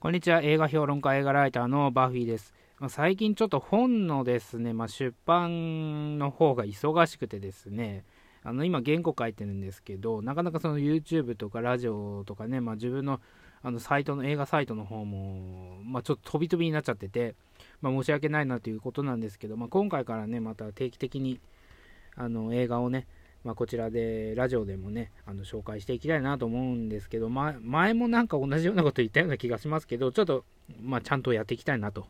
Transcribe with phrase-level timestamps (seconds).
[0.00, 0.42] こんにちは。
[0.42, 2.54] 映画評論家、映画ライターのバフィーです。
[2.88, 8.04] 最近ちょっと本のですね、まあ、出版の方が忙しくてですね、
[8.44, 13.20] あの今原稿書いてるんですけど、なかなかその YouTube とかラジオとかね、まあ、自分の
[13.60, 17.34] あのサイトの映画サイトの方も、まあ、ちょっと飛び飛びになっちゃってて、
[17.80, 21.40] まあ、申し訳ないなということなんですけど、まあ、今回からね、また定期的に
[22.14, 23.08] あの映画をね、
[23.48, 30.44] まあ、こちらでラジオでもねあの紹介していきたいなと思うんですけど、ま、前もなんか同じようなこと言ったような気がしますけどちょっと、
[30.82, 32.08] まあ、ちゃんとやっていきたいなと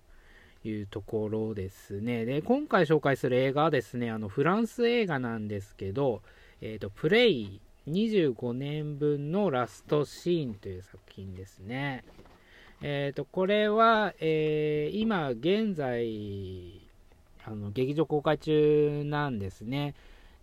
[0.65, 6.23] いうところですねで今回紹介する映画はですねあのフランス映画なんですけど、
[6.61, 12.03] えーと、プレイ25年分のラストシーンという作品ですね
[12.83, 16.81] えーと、これは、えー、今現在
[17.45, 19.95] あの劇場公開中なんですね。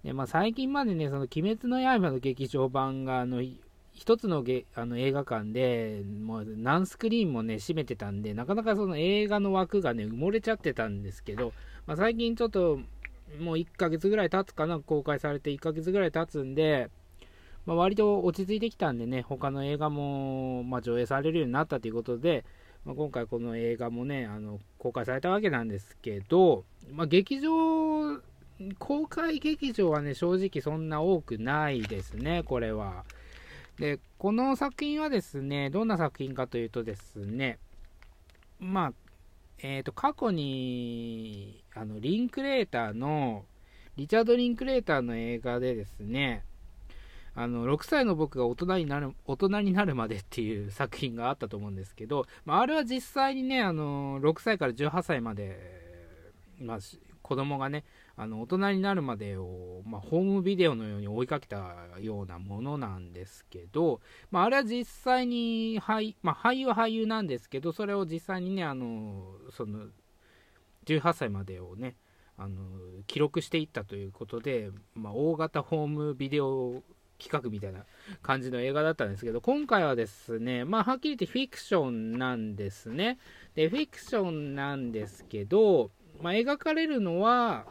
[0.05, 3.41] で、まあ、最近までね、その鬼滅の刃の劇場版が、あの、
[3.91, 11.53] 一つのゲあの映画館で、もう何スクリーンもね、占めてたんで、なかなかその映画の枠がね、埋もれちゃってたんですけど、
[11.87, 12.79] まあ、最近ちょっと、
[13.39, 16.91] もう1ヶ月ぐらい経つかな、公開されて1ヶ月ぐらい経つんで、
[17.65, 22.45] まあ、割と落ち着いてきたんでね、他の映画も、ま、上映されるようになったということで、
[22.85, 28.21] まあ、今回この映画もね、あの公開されたわけなんですけど、まあ、劇場
[28.79, 33.03] 公開劇場はね、正直そんな多くないですね、これは。
[33.77, 37.59] で、この作品はですね、どんな作品かというとですね、
[38.59, 38.93] まあ、
[39.59, 43.45] えっ、ー、と、過去に、あの、リンクレーターの、
[43.97, 46.43] リチャード・リンクレーターの映画でですね、
[47.33, 55.59] あの、6歳の僕が大人になる、大人になるまでっていう作品があったと思うんですけど、まあ、あれは実際にね、あの、6歳から18歳まで、
[56.59, 56.77] まあ、
[57.21, 57.83] 子供がね、
[58.17, 63.99] あの大人になるまでを、まあ、ホームビデオのように追いかけたようなものなんですけど、
[64.31, 69.87] まあ、あれは実際に俳,、まあ、俳優は俳優なんですけど、それを実際にね、あのその
[70.85, 71.95] 18歳までをね、
[72.37, 72.57] あの
[73.07, 76.83] 記録していったということで、まあ、大型ホームビデオ
[77.17, 77.85] 企画みたいな
[78.21, 83.17] 感じの映画だったんですけど、今回はですね、まあ、はっきり言ってフィクションなんですね。
[83.55, 85.91] で、フィクションなんですけど、
[86.25, 87.65] まあ、描かれるのは、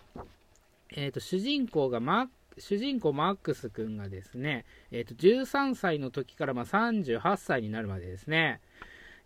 [0.92, 8.60] えーと、主人公がマ主人公マックス君がですね、えーと、13歳の時からまあ38歳になるまでですね、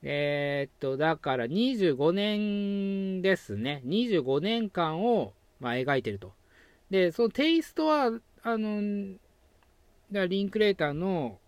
[0.03, 6.33] えっ、と、だから25年ですね、25年間をまあ描いてると。
[6.89, 8.11] で、そのテイストは、
[8.43, 9.19] あの、
[10.11, 11.39] だリンクレーターの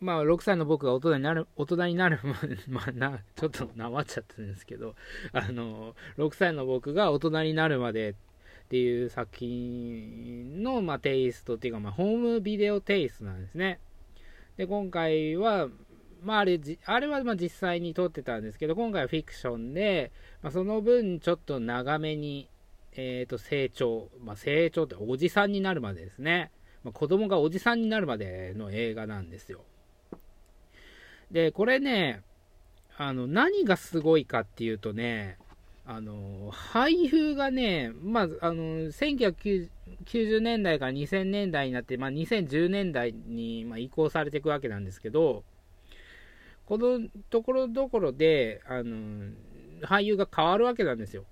[0.00, 2.20] まあ、6歳の僕が大人になる、大人になる
[2.68, 4.94] まあ、な、ちょっとなまっちゃったんですけど、
[5.32, 8.14] あの、6歳の僕が大人になるまでっ
[8.68, 13.80] ていう作品の、まあ、テイストっていうか、まあ、ホームビデオテイストなんですね。
[14.58, 15.68] で、今回は、
[16.22, 20.12] まあ、あれ、あれはま実際に撮ってたんですけど、今回はフィクションで、
[20.42, 22.50] まあ、その分ちょっと長めに、
[22.92, 26.50] えっ、ー、と、成長、まあ、成長っておじさんになるまでですね。
[26.84, 29.64] まあ、子供がおじさんになるまでの映画なんですよ。
[31.30, 32.22] で、これね、
[32.96, 35.38] あの、何がすごいかっていうとね、
[35.84, 39.68] あの、俳優がね、まあ、あの、1990
[40.40, 45.44] 年代から2000年代になって、まあ、2010年代に、ま移行されていくわけなんですけど、
[46.64, 49.30] このところどころで、あの、
[49.82, 51.24] 俳優が変わるわけなんですよ。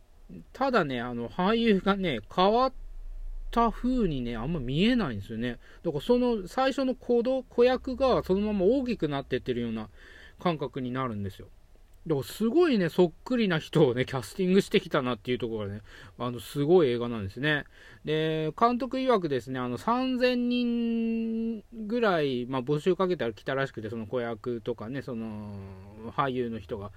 [0.52, 2.72] ただね、あの、俳優がね、変わっ
[3.54, 5.58] た風にね、あんま見えないんですよね。
[5.84, 9.88] だからその最初の子子役がそのまま大きくなってってるような
[10.40, 11.46] 感覚になるんですよ。
[12.06, 15.80] だからすごいね、そっくりな人をね、キャスティングしてきたなっていうところがね、
[16.18, 17.64] あの、すごい映画なんですね。
[18.04, 25.54] で、監督曰くですね、あの、3000人ぐらい、まあ、募集かけたら来たらしくて、その子役とかね、その、
[26.10, 26.90] 俳優の人が。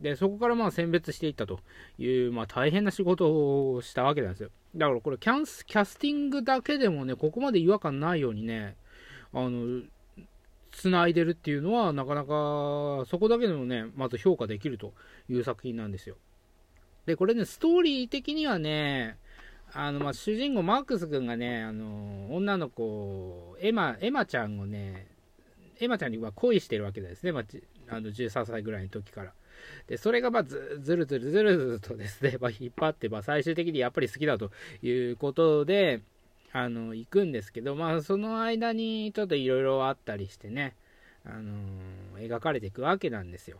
[0.00, 1.60] で、そこからまあ選別していったと
[1.98, 4.50] いう、まあ大変な仕事をしたわけなんですよ。
[4.74, 8.76] だからこれキャンス、キャスティングだけでもね、ここまで違和感ないようにね、
[9.32, 9.82] あの、
[10.72, 14.94] 繋いでるっていうのは、なかなか、そこだけでもね、まず評価できると
[15.28, 16.16] いう作品なんですよ。
[17.06, 19.18] で、これね、ストーリー的にはね、
[19.72, 25.08] あの、ま、主人公マックス君がね、あの、女の子、エマ、エマちゃんをね、
[25.80, 27.44] エマちゃんには恋してるわけですね、まあ、
[27.88, 29.32] あの13歳ぐらいの時から。
[29.86, 34.50] で、それがまあずずるずるずるずるとですね、まあ、引っ張って、まあ、最終的にやっぱり好きだと
[34.82, 36.00] いうことで、
[36.52, 40.74] あの、行くんですけど、まあ、その間にちょっといろいろあったりしてね、
[41.24, 43.58] あのー、描かれていくわけなんですよ。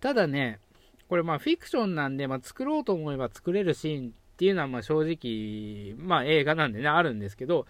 [0.00, 0.60] ただね、
[1.08, 7.66] これまあフィクションなんで、まあ、作ろうと思えば作れるシーンっていうのはまあ正直、まあ映画なんでね、あるんですけど、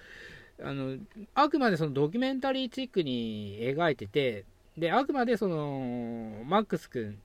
[0.63, 0.99] あの、
[1.35, 4.45] あくまでそのドキュメンタリーチックに描いてて、
[4.77, 7.19] で、あくまでその、マックス君、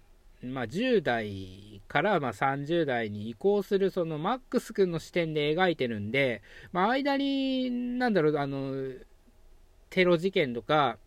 [0.44, 6.42] まあ、10代からまあ30代に移行するそのマックス君の視点で描いてるんで、
[6.72, 8.74] まあ、間に、なんだろう、あの、
[9.90, 10.98] テロ事件とか、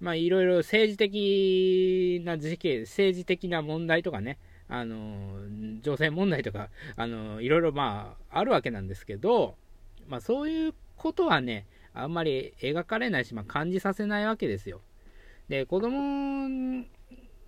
[0.00, 4.38] まあ、いろいろ政治的な事件、政治的な問題とかね、
[4.68, 5.40] あの、
[5.82, 9.56] 女性問題とか、あの、いろいろまあ、あるわけなんですけど、
[10.08, 14.82] まあ、そういうことはね、あんまり描かれないし、まあ、感じさせないわけですよ。
[15.48, 16.84] で、子供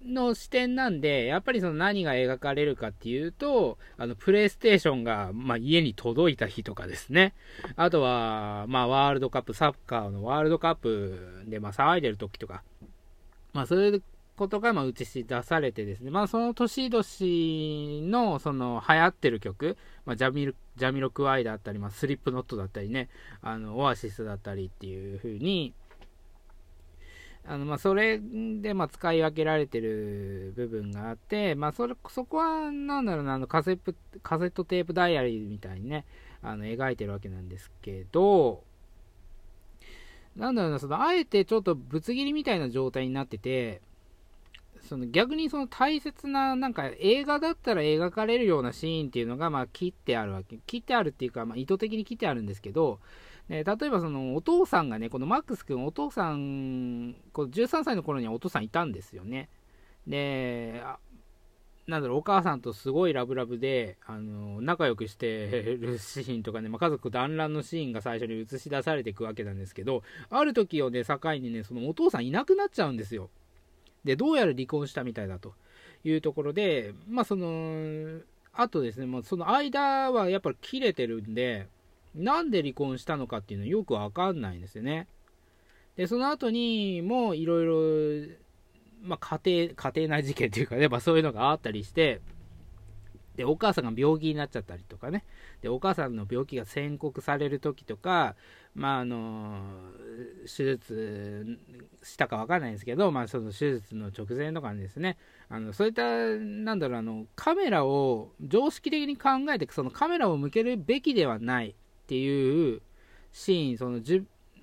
[0.05, 7.35] の視点なんで、やっぱりその何が描かれるかっていうと、あの、プレイステーションが、まあ、家に届いた日とかですね。
[7.77, 12.63] あとは、まあ、ワールドカップ、サッカーのワールドカップで、まあ、騒いでる時とか、
[13.53, 14.03] まあ、そういう
[14.37, 17.05] ことが、まあ、映し出されてですね、まあ、その年々
[18.11, 23.09] の、その、流行ってる曲、まあ、ジャミル、ジャミロクワイだったり、まあ、スリップノットだったりね、
[23.43, 25.75] あの、オアシスだったりっていう風に、
[27.45, 33.77] あのまあ、それでまあ使い分けられてる部分があって、まあ、それそこはなんだろうなあのカセ
[34.23, 36.05] カセットテープダイアリーみたいにね
[36.41, 38.63] あの描いてるわけなんですけど
[40.37, 43.83] なんだろうなそのあえてちょっとぶつ切りみたいな状態になってて
[44.83, 52.99] その逆にその大切ななんか映画だったら描かれるようなシーンっていうのがまあ切ってあるわけ切ってあるっていうか、まあ、意図的に切ってあるんですけど
[53.49, 59.49] え例えばそのお父さんがね、このマックス君、お父さん、この13歳の頃にはお父さんいたんですよね。
[60.07, 60.83] で、
[61.87, 73.31] なんだろう、お母さんとすごいラブラブで、あの仲良くしてるシーンとかね、まあ、家族団らんのシーンが最初に映し出されていくわけなんですけど、ある時をね、境にね、そのお父さんいなくなっちゃうんですよ。
[74.05, 75.55] で、どうやら離婚したみたいだと
[76.05, 78.21] いうところで、まあ、その、
[78.53, 81.69] あとですね、もうその間はやっぱり切れてるんで、
[82.15, 85.07] なんで離婚したのかっていうのはよくわかんないんですよね。
[85.97, 88.37] で、その後にもいろいろ、
[89.03, 92.21] まあ、家庭、家庭内事件っていうかね、まあ、そういうのがあったりして、
[93.37, 95.25] で、お母さんが病気になっちゃったりとかね、
[95.61, 98.37] で、お母さんの病気が宣告される時とか、
[98.75, 99.61] まあ、あの、
[100.43, 101.59] 手術
[102.03, 105.19] したかわかんないんですけど、まあ、その手術の直前とかにですね、
[105.49, 111.75] あの、そういった、なんだろう、あの、カメラを常識的に考えて、そのカメラを向けるべきではないっ
[112.07, 112.83] ていう
[113.33, 114.01] シーン、その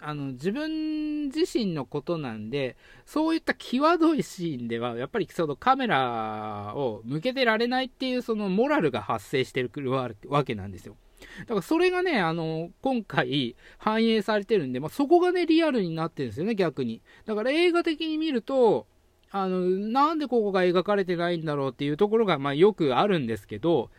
[0.02, 2.76] あの自分自身のことなんで、
[3.06, 10.96] そういった際どいシーンでは、やっぱりそのカメラを向けてられないっていうそのモラルが発生してるわけなんですよ。
[11.40, 17.02] だからそれがね、あの、今回反映されてるんで、まあ、そこがね、リアルになってるんですよね、逆に。
[17.26, 18.88] だから映画的に見ると、
[19.32, 23.92] あの、なんでここが描かれてないんだろうっていうところが、まあ、よくあるんですけど、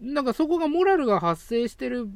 [0.00, 2.06] なんかそこがモラルが発生してる、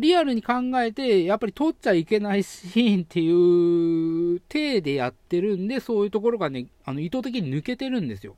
[0.00, 8.36] リアルに考えて、やっぱり撮っちゃいけないシーンっていう体でやってるんで、そういうところがね、あの意図的に抜けてるんですよ。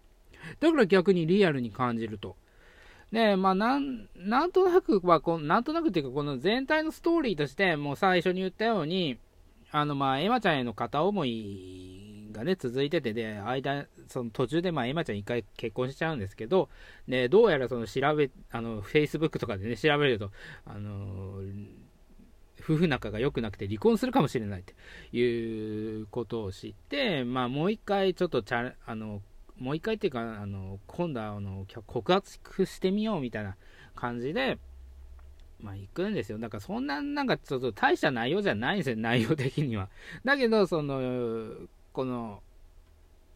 [0.61, 2.37] だから逆にリアルに感じると。
[3.13, 9.19] で、まあ、なん、なんとなくはこ、なんとなくっていうか、この全体のストーリーとして、もう最初に言ったように、
[9.71, 16.69] あの、まあ、エマちゃんへの片思いがね、続いてて、で、間、その途中で、まあ、エマちゃん一回結婚しちゃうんですけど、
[17.09, 20.31] で、どうやらその調べ、あの、Facebook とかでね、調べると、
[20.65, 21.41] あの
[22.61, 24.73] 夫婦仲が良くなくて離婚するかもしれないと
[25.17, 29.23] いうことを知って、まあ、もう一回ちょっとチャあの、
[29.59, 33.57] もう一回っていうか、あの、今度はあの告発してみようみたいな
[33.95, 34.59] 感じで、
[35.61, 36.39] まあ行くんですよ。
[36.39, 39.89] だからそんな、なんかちょっと大した内容じゃないんですよ、内容的には。
[40.25, 41.01] だけど、その、
[41.97, 42.43] この、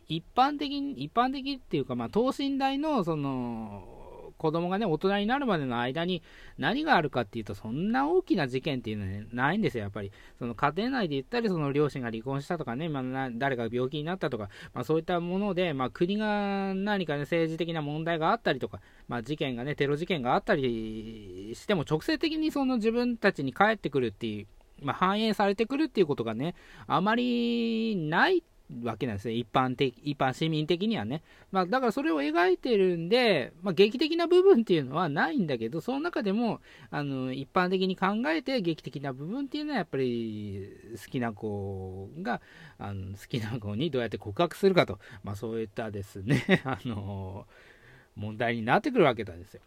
[0.06, 6.22] 一般的に、一般的っていうか、まあ等身大の、その、子供がね、大人になるまでの間に
[6.58, 10.12] 何があるかっていうと、そんな大きな事件っていうのは、ね、ないんですよ、やっぱり。
[10.38, 24.46] その家庭内で言ったり、その両親が離婚したとかね、まあ、誰かが病気になったとか、まあ、そういったもので、まあ、国が何かね、政治的な問題があったりとか、まあ、事件がね、テロ事件があったりしても、直接的にその自分たちに返ってくるっていう、
[24.82, 26.54] まあ、反映されてくるっていうことがね、
[26.86, 28.42] あまりない
[28.84, 29.34] わけなんですね。
[29.34, 31.22] 一般的、一般市民的にはね。
[31.50, 36.60] まあ、だからそれを描いてるんで、まあ、劇的な部分っていうのはないんだけど、その中でも、
[36.90, 40.68] あの、一般的に考えて劇的な部分っていうのはやっぱり
[41.04, 42.40] 好きな子が、
[42.78, 47.46] あの、好きな子にどうやって告白するかと、まあ、そういったですね、 あの、
[48.16, 49.60] 問題になってくるわけなんですよ。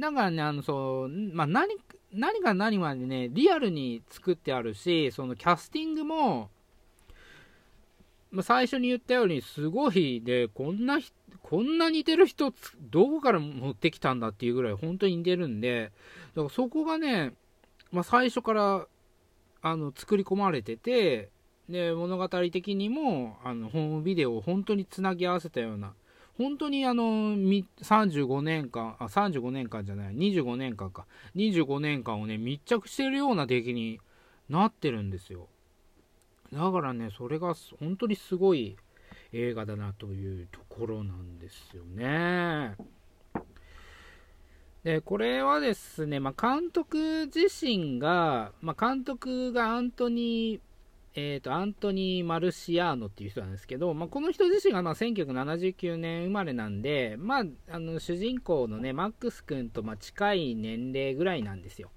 [0.00, 1.76] だからね、あの、そう、まあ、何、
[2.12, 6.50] 何が何までね、リアルに作ってあるし、そのキャスティングも、
[8.30, 10.98] まあ、最初に言ったように、すごいで、こんな、
[11.42, 12.52] こんな似てる人、
[12.90, 15.92] どこから持ってきたんだっていうぐらい、本当に似てるんで、
[16.34, 17.34] だからそこがね、
[17.92, 18.86] まあ、最初から、
[19.62, 21.30] あの、作り込まれてて、
[21.68, 25.94] で物語的にもあのホームビデオを本当につなぎ合わせたような
[26.38, 31.06] 本当にあの35年間あ35年間じゃない25年間か。
[31.34, 34.00] 25年間をね密着してるような出来に
[34.48, 35.48] なってるんですよ。
[36.52, 38.76] だからねそれが本当にすごい
[39.32, 42.76] 映画だなというところなんですよね。
[44.84, 50.60] でこれはですね、まあ、監督自身が、まあ、監督がアントニー
[51.18, 61.88] えーと、アントニー・マルシアーノっていう人なんですけど、まあ、この人自身がまあ1979年生まれなんで、まあ、あの主人公のねマックス君とま近い年齢ぐらいなんですよ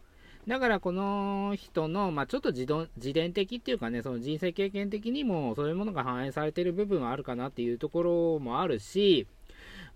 [0.47, 9.27] だからこの人の、まあ、ちょっと自自伝的っていうかねその人生経験的にもそういうものが反映されてる部分はあるかなっていうところもあるし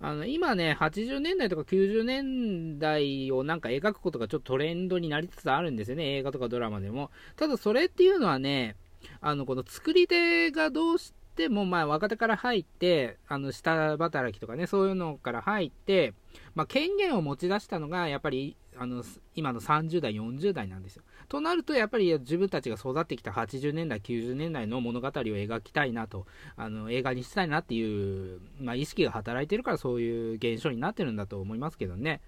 [0.01, 7.09] あの今ね、80年代とか90年代をなんか描くことがちょっとトレンドになりつつあるんですよね、映画とかドラマでも。
[7.37, 8.75] ただそれっていうのはね、
[9.21, 16.13] あの、この作り手がどうしても、まあ、若手から入って、あの、下働きとかね、そういうのから入って、
[16.55, 19.03] まあ、権限を持ち出したのが、やっぱり、あの、
[19.35, 21.03] 今の30代、40代なんですよ。
[21.29, 32.21] となると、やっぱり自分たちが育ってきた80年代、90年代の物語を描きたいなと、あの、映画にしたいなっていう、まあ、意識が働いてるから、そういう現象になってるんだと思いますけどね。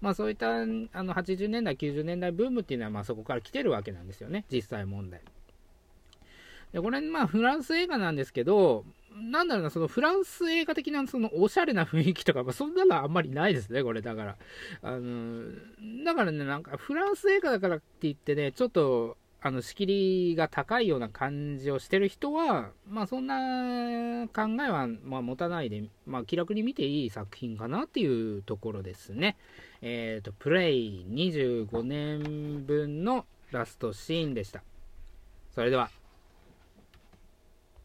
[0.00, 5.20] まあそういったあの80年代、90年代ブームっていうのはまあそこから来てるわけなんですよね、実際問題。
[6.72, 8.84] でこれ、まあ、フランス映画なんですけど、
[9.18, 14.36] なんだろうな、そのフランス映画的な、そのおしゃれな雰囲気とか、まあ、そんなのはあんまりないですね、これ、だから。
[14.82, 29.36] あの、だからね、なんか、フランス映画だからって言ってね、ちょっと、あの、仕切りが高いような感じをしてる人は、まあ、そんな考えは、まあ、持たないで、まあ、気楽に見ていい作品かなっていうところですね。
[29.80, 34.62] えっ、ー、と、プレイ25年分のラストシーンでした。
[35.54, 35.97] それでは。